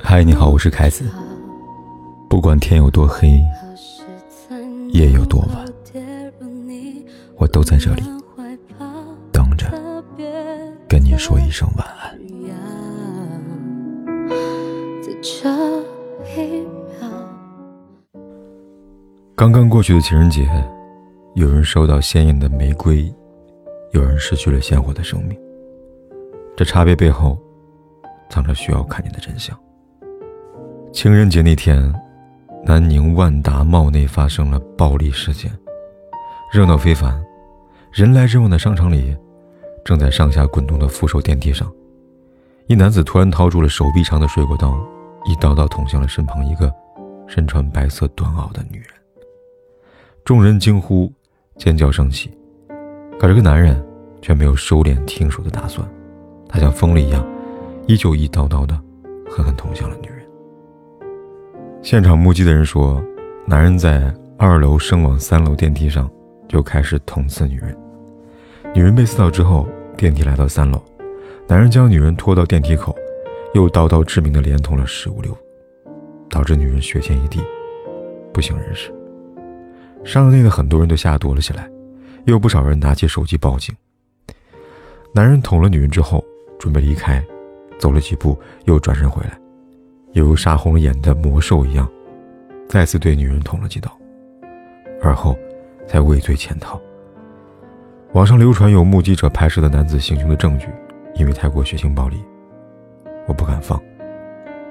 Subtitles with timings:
[0.00, 1.04] 嗨，你好，我是凯子。
[2.28, 3.40] 不管天有多黑，
[4.90, 5.64] 夜有多晚，
[7.36, 8.02] 我都在这里
[9.32, 9.70] 等着
[10.88, 12.18] 跟你说一声晚安。
[19.36, 20.48] 刚刚过去的情人节，
[21.34, 23.12] 有人收到鲜艳的玫瑰，
[23.92, 25.43] 有人失去了鲜活的生命。
[26.56, 27.36] 这差别背后，
[28.30, 29.58] 藏着需要看见的真相。
[30.92, 31.92] 情人节那天，
[32.64, 35.50] 南宁万达茂内发生了暴力事件，
[36.52, 37.20] 热闹非凡。
[37.92, 39.16] 人来人往的商场里，
[39.84, 41.70] 正在上下滚动的扶手电梯上，
[42.68, 44.78] 一男子突然掏出了手臂长的水果刀，
[45.26, 46.72] 一刀刀捅向了身旁一个
[47.26, 48.88] 身穿白色短袄的女人。
[50.24, 51.12] 众人惊呼，
[51.56, 52.30] 尖叫声起，
[53.18, 53.84] 可这个男人
[54.22, 55.84] 却没有收敛停手的打算。
[56.54, 57.26] 他像疯了一样，
[57.88, 58.80] 依旧一刀刀的
[59.28, 60.24] 狠狠捅向了女人。
[61.82, 63.04] 现场目击的人说，
[63.44, 66.08] 男人在二楼升往三楼电梯上
[66.48, 67.76] 就开始捅刺女人。
[68.72, 70.80] 女人被刺到之后，电梯来到三楼，
[71.48, 72.94] 男人将女人拖到电梯口，
[73.54, 75.36] 又刀刀致命的连捅了十五六，
[76.30, 77.40] 导致女人血溅一地，
[78.32, 78.94] 不省人事。
[80.04, 81.68] 商场内的很多人都吓躲了起来，
[82.26, 83.74] 也有不少人拿起手机报警。
[85.12, 86.24] 男人捅了女人之后。
[86.64, 87.22] 准备离开，
[87.78, 89.38] 走了几步，又转身回来，
[90.12, 91.86] 犹如杀红了眼的魔兽一样，
[92.66, 93.94] 再次对女人捅了几刀，
[95.02, 95.36] 而后
[95.86, 96.80] 才畏罪潜逃。
[98.14, 100.68] 网上流传有目击者拍摄的男子行凶的证据，
[101.16, 102.16] 因为太过血腥暴力，
[103.26, 103.78] 我不敢放，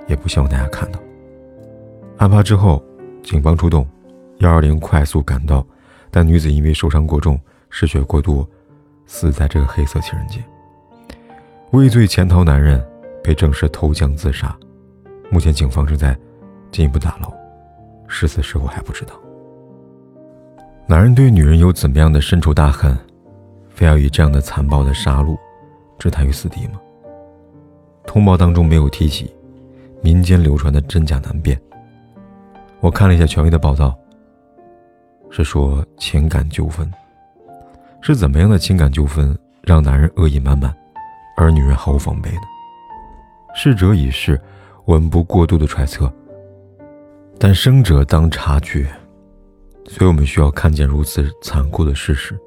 [0.08, 1.00] 也不希望大家看到。
[2.18, 2.84] 案发之后，
[3.22, 3.88] 警方出动，
[4.40, 5.64] 幺二零快速赶到，
[6.10, 8.50] 但女子因为受伤过重，失血过多，
[9.06, 10.44] 死在这个黑色情人节。
[11.74, 12.80] 畏罪潜逃男人
[13.24, 14.56] 被证实投江自杀，
[15.32, 16.16] 目前警方正在
[16.72, 17.34] 进一步打捞，
[18.08, 19.16] 是死是活还不知道。
[20.86, 22.96] 男人对女人有怎么样的深仇大恨，
[23.72, 25.36] 非要以这样的残暴的杀戮
[25.98, 26.80] 置他于死地吗？
[28.06, 29.34] 通报当中没有提起，
[30.00, 31.60] 民间流传的真假难辨。
[32.82, 33.98] 我看了一下权威的报道，
[35.32, 36.88] 是说情感纠纷，
[38.00, 40.72] 是怎么样的情感纠纷让男人恶意满满？
[41.36, 42.42] 而女人毫无防备的，
[43.56, 44.40] 逝者已逝，
[44.86, 46.12] 我们不过度的揣测。
[47.40, 48.88] 但生者当察觉，
[49.86, 52.40] 所以我们需要看见如此残酷的事实。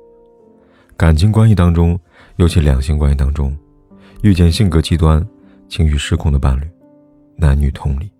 [0.97, 1.99] 感情关系当中，
[2.37, 3.55] 尤其两性关系当中，
[4.23, 5.27] 遇见性格极端、
[5.69, 6.67] 情绪失控的伴侣，
[7.37, 8.11] 男女同理，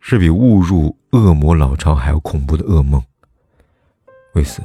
[0.00, 3.02] 是比误入恶魔老巢还要恐怖的噩梦。
[4.34, 4.62] 为此，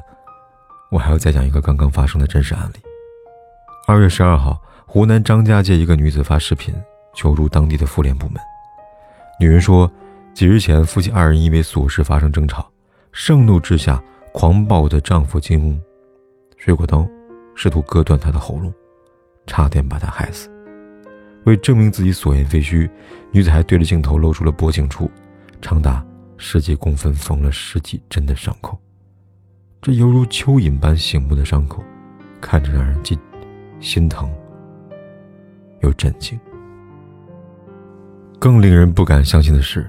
[0.92, 2.93] 我还要再讲一个刚刚发生的真实案例。
[3.86, 6.74] 二月十二号，湖南张家界一个女子发视频
[7.14, 8.42] 求助当地的妇联部门。
[9.38, 9.92] 女人说，
[10.34, 12.66] 几日前夫妻二人因为琐事发生争吵，
[13.12, 14.02] 盛怒之下
[14.32, 15.78] 狂暴的丈夫进屋
[16.56, 17.06] 水果刀，
[17.56, 18.74] 试图割断她的喉咙，
[19.48, 20.50] 差点把她害死。
[21.44, 22.90] 为证明自己所言非虚，
[23.34, 25.12] 女子还对着镜头露出了脖颈处
[25.62, 26.02] 长达
[26.38, 28.80] 十几公分、缝了十几针的伤口。
[29.82, 31.84] 这犹如蚯蚓般醒目的伤口，
[32.40, 33.20] 看着让人既。
[33.84, 34.32] 心疼，
[35.82, 36.40] 又震惊。
[38.40, 39.86] 更令人不敢相信的是，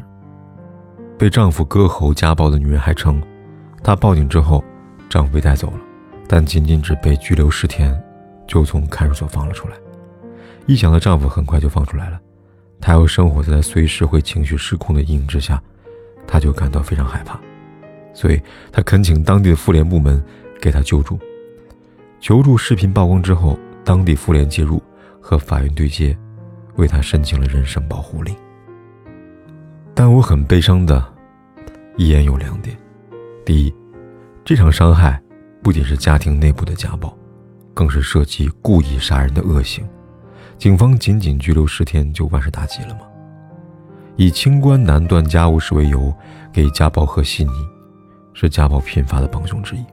[1.17, 3.23] 被丈夫割喉家暴的女人还称，
[3.85, 4.65] 她报警之后，
[5.09, 5.79] 丈夫被带走了，
[6.27, 7.97] 但仅仅只被拘留十天，
[8.49, 9.77] 就从看守所放了出来。
[10.67, 12.21] 一想到丈夫很快就放出来了，
[12.81, 15.63] 她要生活在随时会情绪失控的阴影之下，
[16.27, 17.39] 她就感到非常害怕，
[18.13, 20.21] 所以她恳请当地的妇联部门
[20.61, 21.17] 给她救助。
[22.19, 23.57] 求助视频曝光之后。
[23.85, 24.83] 当地妇联介入，
[25.21, 26.17] 和法院对接，
[26.77, 28.35] 为他申请了人身保护令。
[29.95, 31.05] 但我很悲伤的，
[31.97, 32.77] 一言有两点：
[33.45, 33.75] 第一，
[34.45, 35.23] 这场伤害
[35.63, 37.17] 不仅是家庭内部的家暴，
[37.75, 39.87] 更是涉及故意杀人的恶行。
[40.57, 43.03] 警方仅仅拘留十天就万事大吉了吗？
[44.17, 46.13] 以清官难断家务事为由，
[46.53, 47.53] 给家暴和稀泥，
[48.33, 49.85] 是家暴频发的帮凶之一。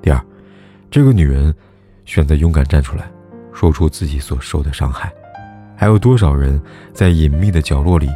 [0.00, 0.24] 第二，
[0.90, 1.54] 这个女人
[2.04, 3.10] 选择勇敢站出来。
[3.56, 5.10] 说出自己所受的伤害，
[5.74, 6.60] 还有多少人
[6.92, 8.06] 在隐秘的角落里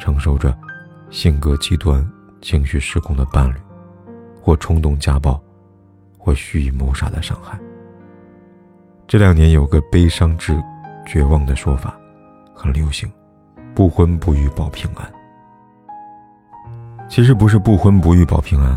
[0.00, 0.52] 承受着
[1.08, 2.04] 性格极端、
[2.42, 3.54] 情绪失控的伴侣，
[4.42, 5.40] 或冲动家暴，
[6.18, 7.56] 或蓄意谋杀的伤害？
[9.06, 10.60] 这两年有个悲伤至
[11.06, 11.96] 绝望的说法，
[12.52, 13.08] 很流行：
[13.76, 15.08] 不婚不育保平安。
[17.08, 18.76] 其实不是不婚不育保平安，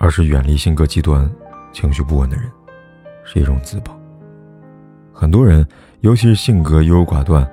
[0.00, 1.30] 而是远离性格极端、
[1.72, 2.50] 情绪不稳的人，
[3.24, 3.96] 是一种自保。
[5.14, 5.64] 很多人
[6.00, 7.48] 尤其是性格优柔寡断、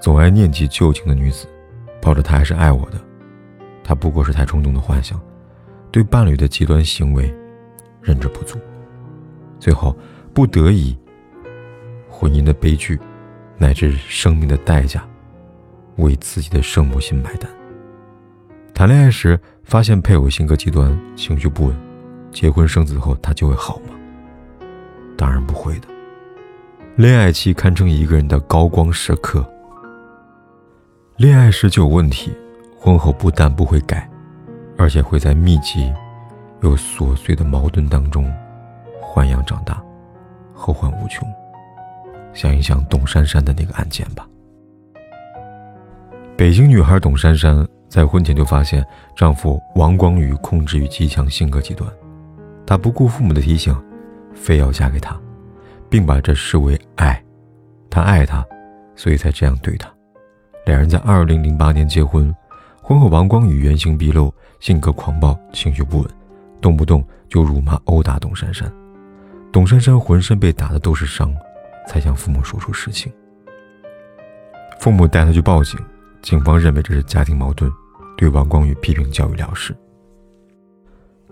[0.00, 1.46] 总爱念及旧情的女子，
[2.00, 2.98] 抱着“她还是爱我的”，
[3.84, 5.20] 她不过是太冲动的幻想，
[5.92, 7.32] 对伴侣的极端行为
[8.00, 8.58] 认知不足，
[9.58, 9.94] 最后
[10.32, 10.98] 不得已，
[12.08, 12.98] 婚姻的悲剧，
[13.58, 15.04] 乃至生命的代价，
[15.96, 17.48] 为自己的圣母心买单。
[18.72, 21.76] 谈恋爱时发现配偶性格极端、情绪不稳，
[22.32, 23.94] 结婚生子后他就会好吗？
[25.14, 25.88] 当然不会的。
[26.96, 29.44] 恋爱期堪称一个人的高光时刻。
[31.16, 32.32] 恋爱时就有问题，
[32.78, 34.08] 婚后不但不会改，
[34.76, 35.92] 而且会在密集
[36.62, 38.30] 又琐碎的矛盾当中
[39.00, 39.82] 豢养长大，
[40.54, 41.26] 后患无穷。
[42.34, 44.26] 想一想董珊珊的那个案件吧。
[46.36, 47.66] 北京女孩董珊珊。
[47.90, 51.90] 在婚前就发现丈夫王光宇控制欲极强，性格极端，
[52.64, 53.76] 她不顾父母的提醒，
[54.32, 55.20] 非要嫁给他，
[55.90, 57.22] 并把这视为爱。
[57.90, 58.46] 他爱她，
[58.94, 59.92] 所以才这样对她。
[60.64, 62.34] 两人在二零零八年结婚，
[62.80, 66.08] 婚后王光宇原形毕露，性格狂暴，情绪不稳，
[66.60, 68.72] 动不动就辱骂殴打董珊珊。
[69.52, 71.34] 董珊珊浑身被打的都是伤，
[71.88, 73.12] 才向父母说出实情。
[74.78, 75.78] 父母带她去报警。
[76.22, 77.72] 警方认为这是家庭矛盾，
[78.14, 79.74] 对王光宇批评教育了事。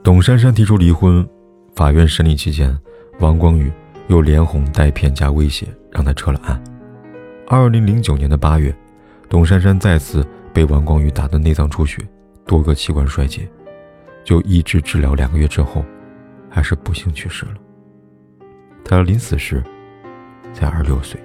[0.03, 1.29] 董珊珊提出离婚，
[1.75, 2.75] 法院审理期间，
[3.21, 3.71] 王光宇
[4.09, 6.63] 又连哄带骗加威胁，让他撤了案。
[7.47, 8.75] 二零零九年的八月，
[9.29, 12.03] 董珊珊再次被王光宇打得内脏出血，
[12.47, 13.49] 多个器官衰竭，
[14.25, 15.85] 就医治治疗两个月之后，
[16.51, 17.55] 还是不幸去世了。
[18.85, 19.63] 他临死时
[20.53, 21.21] 才二十六岁，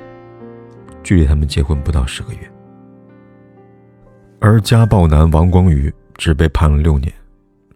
[1.01, 2.39] 距离他们结婚不到十个月。
[4.39, 7.13] 而家暴男王光宇只被判了六年，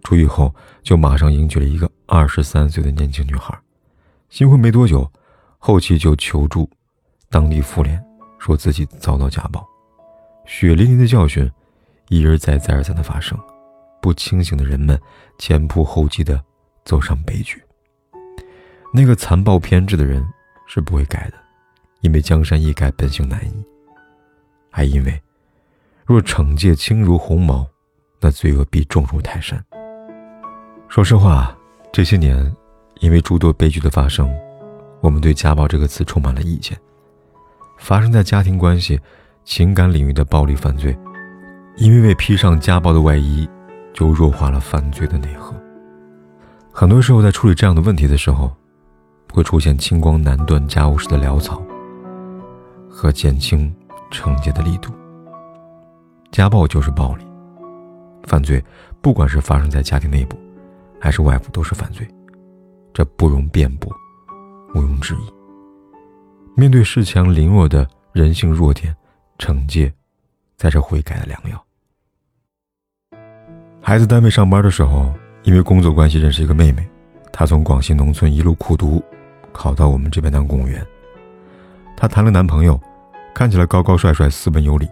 [0.04, 3.58] 出狱后就马上迎娶了一个二十三岁的年轻女孩。
[4.30, 5.10] 新婚没多久，
[5.58, 6.70] 后期就求助
[7.30, 8.04] 当地妇联，
[8.40, 9.66] 说自己遭到家暴。
[10.46, 11.50] 血淋淋的教训
[12.10, 13.38] 一而再、再而三的发生，
[14.02, 15.00] 不清醒的人们
[15.38, 16.44] 前仆后继的
[16.84, 17.62] 走上悲剧。
[18.94, 20.26] 那个残暴偏执的人
[20.68, 21.38] 是不会改的，
[22.02, 23.66] 因为江山易改，本性难移，
[24.70, 25.22] 还因为。
[26.06, 27.68] 若惩戒轻如鸿毛，
[28.22, 29.62] 那罪恶必重如泰山。
[30.88, 31.54] 说实话，
[31.92, 32.56] 这些年，
[33.00, 34.30] 因为诸多悲剧的发生，
[35.02, 36.78] 我们对“家暴”这个词充满了意见。
[37.78, 39.00] 发生在家庭关系、
[39.44, 40.98] 情感领域的暴力犯罪，
[41.78, 43.48] 因为未披上家暴的外衣，
[43.94, 45.56] 就弱化了犯罪的内核。
[46.72, 48.52] 很多时候，在处理这样的问题的时候，
[49.32, 51.62] 会出现清光难断家务事的潦草，
[52.90, 53.74] 和减轻
[54.12, 54.92] 惩戒的力度。
[56.32, 57.24] 家暴就是暴力，
[58.24, 58.64] 犯罪，
[59.02, 60.38] 不管是发生在家庭内部，
[61.00, 62.08] 还是外部，都是犯罪，
[62.98, 63.96] 这不容辩驳，
[64.74, 65.32] 毋庸置疑。
[66.56, 68.92] 面对恃强凌弱的人性弱点，
[69.38, 69.94] 惩戒
[70.58, 71.64] 才是悔改的良药。
[73.80, 75.14] 孩子单位上班的时候，
[75.44, 76.90] 因为工作关系认识一个妹妹，
[77.32, 79.00] 她从广西农村一路苦读，
[79.52, 80.84] 考到我们这边当公务员。
[81.96, 82.82] 她谈了男朋友，
[83.32, 84.90] 看起来高高帅帅，斯文有礼。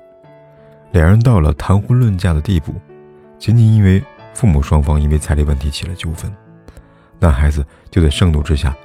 [0.92, 2.72] 两人到了谈婚论嫁的地步，
[3.40, 4.00] 仅仅因为
[4.36, 6.32] 父母双方因为彩礼问题起了纠纷，
[7.20, 8.76] 男孩子就在盛怒之下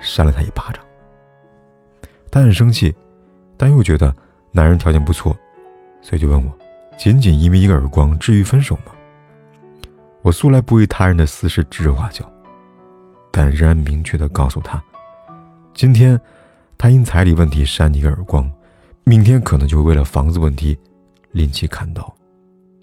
[0.00, 0.84] 扇了他一巴掌。
[2.30, 2.94] 他很生气，
[3.56, 4.14] 但又觉得
[4.52, 5.36] 男人条件不错，
[6.02, 6.58] 所以就问我：
[6.98, 8.92] 仅仅因为一个耳光，至于分手吗？
[10.22, 12.30] 我素来不为他人的私事指手画脚，
[13.30, 14.82] 但仍然明确的告诉他：
[15.72, 16.20] 今天
[16.76, 18.50] 他因彩礼问题扇你一个耳光，
[19.04, 20.78] 明天可能就会为了房子问题。
[21.32, 22.14] 林奇看到，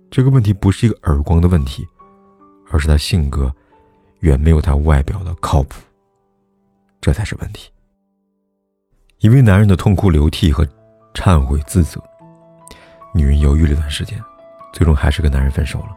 [0.09, 1.85] 这个问题不是一个耳光的问题，
[2.71, 3.53] 而是他性格
[4.25, 5.79] 远没有他外表的靠谱。
[6.99, 7.71] 这才是问题。
[9.19, 10.67] 因为男人的痛哭流涕和
[11.13, 12.01] 忏悔自责，
[13.13, 14.19] 女人犹豫了一段时间，
[14.73, 15.95] 最终还是跟男人分手了。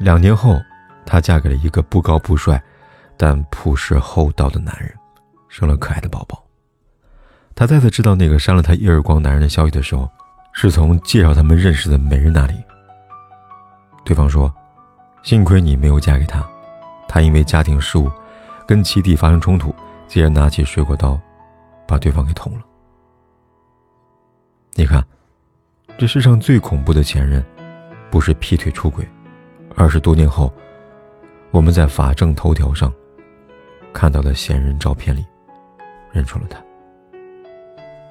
[0.00, 0.60] 两年后，
[1.06, 2.60] 她嫁给了一个不高不帅，
[3.16, 4.92] 但朴实厚道的男人，
[5.48, 6.44] 生了可爱的宝宝。
[7.54, 10.10] 她再次知道那个扇了她一耳光男人的消息的时候。
[10.52, 12.54] 是从介绍他们认识的美人那里。
[14.04, 14.52] 对方说
[15.22, 16.44] ：“幸亏你没有嫁给他，
[17.10, 18.08] 他因为家庭事务
[18.64, 19.74] 跟妻弟发生冲突，
[20.06, 21.20] 竟然拿起水果刀
[21.88, 22.60] 把对方给捅了。”
[24.74, 25.04] 你看，
[25.98, 27.44] 这世上最恐怖的前任，
[28.10, 29.04] 不是劈腿出轨，
[29.74, 30.52] 而是多年后
[31.50, 32.92] 我们在法政头条上
[33.92, 35.26] 看到的现任照片里
[36.12, 36.62] 认出了他。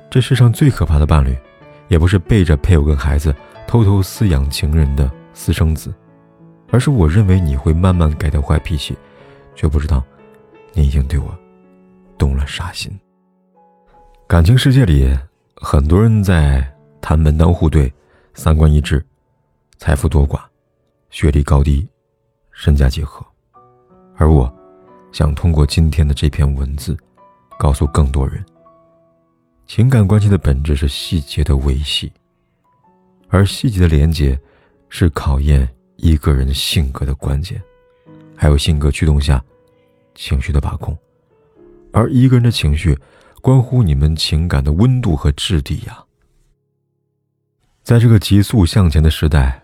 [0.10, 1.34] 这世上最可怕的伴侣。
[1.89, 5.91] 也不是背着配偶跟孩子偷偷饲养情人的私生子，
[6.72, 8.98] 而是我认为你会慢慢改掉坏脾气，
[9.56, 10.04] 却不知道
[10.74, 11.38] 你已经对我
[12.18, 12.92] 动了杀心。
[14.28, 15.18] 感情世界里，
[15.56, 16.66] 很多人在
[17.02, 17.92] 谈门当户对、
[18.34, 19.04] 三观一致、
[19.78, 20.40] 财富多寡、
[21.10, 21.88] 学历高低、
[22.52, 23.26] 身家几何，
[24.16, 24.52] 而我，
[25.12, 26.96] 想通过今天的这篇文字，
[27.58, 28.46] 告诉更多人：
[29.66, 32.12] 情感关系的本质是细节的维系，
[33.28, 34.40] 而细节的连接，
[34.90, 35.68] 是考验
[36.01, 37.62] 一个人性格的关键，
[38.36, 39.44] 还有性格驱动下
[40.15, 40.98] 情绪的把控，
[41.91, 42.98] 而一个人的情绪。
[43.41, 46.03] 关乎你们情感的温度和质地呀。
[47.84, 49.63] 在这个急速向前的时代，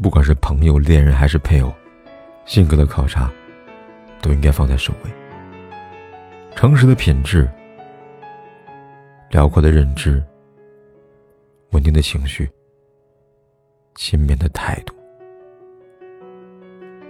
[0.00, 1.74] 不管是朋友、恋人还是配偶，
[2.44, 3.28] 性格的考察
[4.22, 5.10] 都应该放在首位。
[6.54, 7.50] 诚实的品质、
[9.30, 10.22] 辽阔的认知、
[11.72, 12.48] 稳定的情绪、
[13.96, 14.94] 勤勉的态度，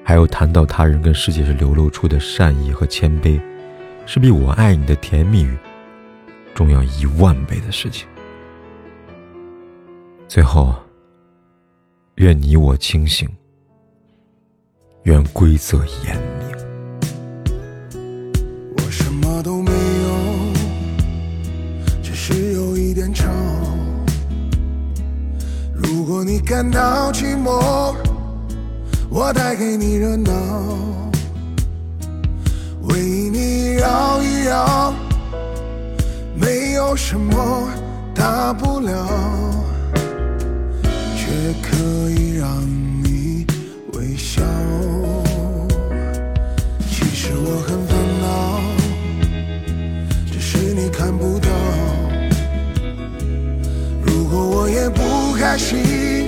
[0.09, 3.41] 还有谈到他人跟世界时流露出的善意和谦卑，
[4.07, 5.45] 是比我爱你的甜蜜。
[6.55, 8.07] 重要一万倍的事情。
[10.29, 10.73] 最后，
[12.15, 13.29] 愿你我清醒，
[15.03, 16.47] 愿规则严明。
[18.77, 20.53] 我什么都没有，
[22.01, 23.27] 只是有一点愁。
[25.75, 27.93] 如果你感到寂寞，
[29.18, 30.30] 我带给你热闹，
[32.82, 34.92] 为你绕一绕。
[36.38, 37.66] 没有什么
[38.14, 39.08] 大不了，
[41.16, 41.30] 却
[41.62, 42.62] 可以让
[43.02, 43.46] 你
[43.94, 44.42] 微笑。
[46.90, 48.61] 其实我很烦恼，
[50.30, 51.49] 只是你看不到。
[54.02, 56.26] 如果我也不开心，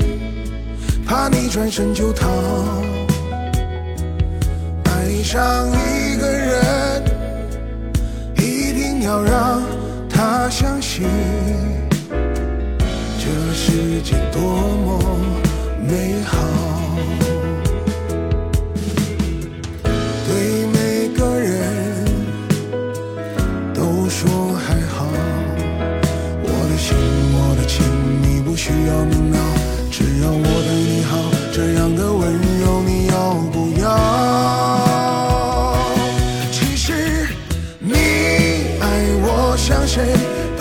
[1.04, 2.26] 怕你转身就逃。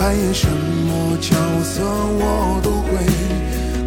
[0.08, 2.96] 扮演什么角色，我都会。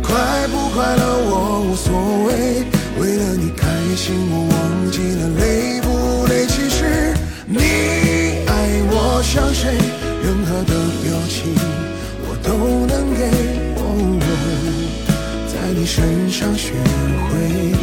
[0.04, 1.92] 快不快乐我无所
[2.28, 2.64] 谓，
[3.00, 5.88] 为了你开心，我忘记了累不
[6.28, 6.46] 累。
[6.46, 7.12] 其实
[7.48, 7.58] 你
[8.46, 8.54] 爱
[8.92, 9.74] 我像谁，
[10.22, 11.56] 任何的表情
[12.22, 12.54] 我都
[12.86, 13.26] 能给。
[15.52, 16.70] 在你身上学
[17.32, 17.74] 会